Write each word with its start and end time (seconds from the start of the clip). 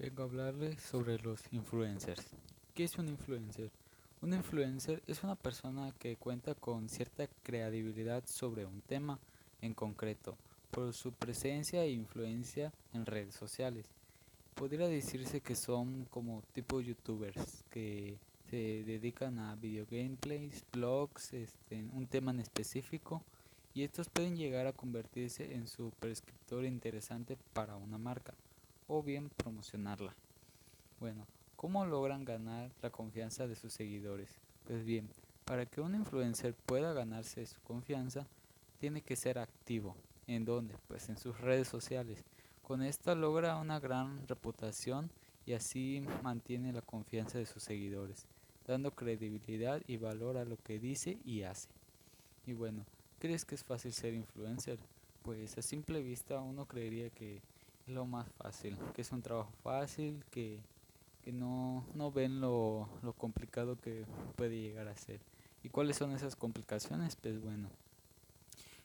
Vengo 0.00 0.22
a 0.22 0.26
hablarles 0.26 0.80
sobre 0.80 1.18
los 1.18 1.40
influencers. 1.52 2.24
¿Qué 2.72 2.84
es 2.84 2.96
un 2.98 3.08
influencer? 3.08 3.72
Un 4.22 4.32
influencer 4.32 5.02
es 5.08 5.24
una 5.24 5.34
persona 5.34 5.92
que 5.98 6.14
cuenta 6.14 6.54
con 6.54 6.88
cierta 6.88 7.26
credibilidad 7.42 8.22
sobre 8.24 8.64
un 8.64 8.80
tema 8.80 9.18
en 9.60 9.74
concreto 9.74 10.38
por 10.70 10.94
su 10.94 11.10
presencia 11.10 11.82
e 11.82 11.90
influencia 11.90 12.72
en 12.94 13.06
redes 13.06 13.34
sociales. 13.34 13.86
Podría 14.54 14.86
decirse 14.86 15.40
que 15.40 15.56
son 15.56 16.04
como 16.04 16.42
tipo 16.52 16.80
youtubers 16.80 17.64
que 17.68 18.18
se 18.50 18.84
dedican 18.84 19.40
a 19.40 19.56
video 19.56 19.84
gameplays, 19.90 20.64
blogs, 20.72 21.32
este, 21.32 21.82
un 21.92 22.06
tema 22.06 22.30
en 22.30 22.38
específico 22.38 23.24
y 23.74 23.82
estos 23.82 24.08
pueden 24.08 24.36
llegar 24.36 24.68
a 24.68 24.72
convertirse 24.72 25.56
en 25.56 25.66
su 25.66 25.90
prescriptor 25.98 26.64
interesante 26.64 27.36
para 27.52 27.74
una 27.74 27.98
marca 27.98 28.32
o 28.88 29.02
bien 29.02 29.28
promocionarla. 29.28 30.14
Bueno, 30.98 31.26
¿cómo 31.54 31.86
logran 31.86 32.24
ganar 32.24 32.72
la 32.82 32.90
confianza 32.90 33.46
de 33.46 33.54
sus 33.54 33.72
seguidores? 33.72 34.40
Pues 34.66 34.84
bien, 34.84 35.08
para 35.44 35.64
que 35.66 35.80
un 35.80 35.94
influencer 35.94 36.54
pueda 36.54 36.92
ganarse 36.92 37.46
su 37.46 37.60
confianza, 37.60 38.26
tiene 38.80 39.02
que 39.02 39.16
ser 39.16 39.38
activo. 39.38 39.94
¿En 40.26 40.44
dónde? 40.44 40.74
Pues 40.88 41.08
en 41.08 41.16
sus 41.16 41.40
redes 41.40 41.68
sociales. 41.68 42.24
Con 42.62 42.82
esto 42.82 43.14
logra 43.14 43.56
una 43.56 43.80
gran 43.80 44.26
reputación 44.28 45.10
y 45.46 45.54
así 45.54 46.04
mantiene 46.22 46.72
la 46.72 46.82
confianza 46.82 47.38
de 47.38 47.46
sus 47.46 47.62
seguidores, 47.62 48.26
dando 48.66 48.90
credibilidad 48.90 49.80
y 49.86 49.96
valor 49.96 50.36
a 50.36 50.44
lo 50.44 50.58
que 50.58 50.78
dice 50.78 51.16
y 51.24 51.42
hace. 51.42 51.70
Y 52.46 52.52
bueno, 52.52 52.84
¿crees 53.18 53.46
que 53.46 53.54
es 53.54 53.64
fácil 53.64 53.92
ser 53.94 54.12
influencer? 54.12 54.78
Pues 55.22 55.56
a 55.56 55.62
simple 55.62 56.02
vista 56.02 56.40
uno 56.40 56.66
creería 56.66 57.08
que 57.08 57.40
lo 57.88 58.06
más 58.06 58.28
fácil, 58.38 58.76
que 58.94 59.02
es 59.02 59.12
un 59.12 59.22
trabajo 59.22 59.52
fácil, 59.62 60.24
que, 60.30 60.60
no, 61.26 61.84
no 61.94 62.10
ven 62.10 62.40
lo, 62.40 62.88
lo 63.02 63.12
complicado 63.12 63.76
que 63.76 64.06
puede 64.36 64.58
llegar 64.58 64.88
a 64.88 64.96
ser. 64.96 65.20
¿Y 65.62 65.68
cuáles 65.68 65.96
son 65.96 66.12
esas 66.12 66.36
complicaciones? 66.36 67.16
Pues 67.16 67.42
bueno, 67.42 67.68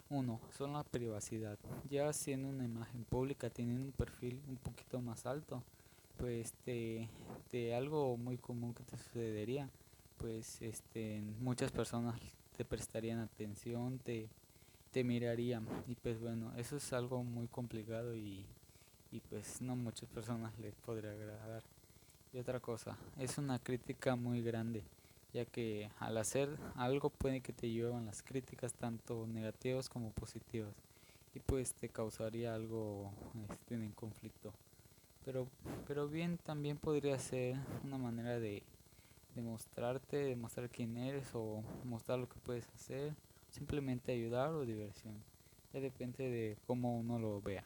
uno, 0.09 0.39
son 0.58 0.73
la 0.73 0.83
privacidad. 0.83 1.58
Ya 1.89 2.11
siendo 2.11 2.50
una 2.50 2.66
imagen 2.66 3.03
pública, 3.05 3.50
teniendo 3.50 3.86
un 3.86 3.92
perfil 3.94 4.42
un 4.47 4.58
poquito 4.58 5.00
más 5.00 5.25
alto, 5.25 5.64
pues 6.17 6.53
de, 6.66 7.08
de 7.52 7.75
algo 7.75 8.17
muy 8.17 8.38
común 8.38 8.73
que 8.73 8.83
te 8.83 8.97
sucedería, 8.97 9.70
pues 10.17 10.61
este, 10.61 11.22
muchas 11.39 11.72
personas 11.72 12.20
te 12.55 12.66
prestarían 12.66 13.20
atención, 13.20 13.99
te, 13.99 14.30
te 14.92 15.03
mirarían. 15.03 15.67
Y 15.88 15.95
pues 15.95 16.22
bueno, 16.22 16.53
eso 16.58 16.77
es 16.77 16.94
algo 16.94 17.23
muy 17.23 17.47
complicado 17.47 18.16
y 18.16 18.45
y 19.14 19.19
pues 19.19 19.61
no 19.61 19.75
muchas 19.75 20.09
personas 20.09 20.58
les 20.59 20.73
podría 20.73 21.11
agradar. 21.11 21.61
Y 22.33 22.39
otra 22.39 22.59
cosa, 22.59 22.97
es 23.20 23.38
una 23.38 23.59
crítica 23.59 24.16
muy 24.16 24.42
grande, 24.42 24.83
ya 25.33 25.45
que 25.45 25.92
al 26.00 26.17
hacer 26.17 26.50
algo 26.75 27.11
puede 27.11 27.42
que 27.42 27.53
te 27.53 27.70
lleven 27.70 28.08
las 28.08 28.23
críticas 28.23 28.73
tanto 28.73 29.28
negativas 29.28 29.88
como 29.88 30.09
positivas 30.11 30.73
y 31.36 31.39
pues 31.39 31.75
te 31.75 31.89
causaría 31.89 32.55
algo 32.55 33.11
este, 33.52 33.75
en 33.75 33.92
conflicto. 33.92 34.52
Pero, 35.23 35.48
pero 35.88 36.08
bien 36.08 36.39
también 36.39 36.77
podría 36.77 37.20
ser 37.20 37.55
una 37.83 38.00
manera 38.00 38.39
de 38.39 38.64
demostrarte, 39.36 40.17
demostrar 40.17 40.70
quién 40.70 40.98
eres 40.98 41.27
o 41.36 41.61
mostrar 41.86 42.17
lo 42.17 42.27
que 42.27 42.39
puedes 42.39 42.67
hacer, 42.70 43.14
simplemente 43.52 44.11
ayudar 44.11 44.50
o 44.50 44.66
diversión. 44.66 45.14
Ya 45.72 45.80
depende 45.80 46.30
de 46.30 46.58
cómo 46.66 46.98
uno 46.98 47.20
lo 47.20 47.42
vea. 47.42 47.64